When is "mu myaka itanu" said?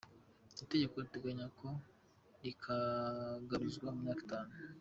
3.95-4.53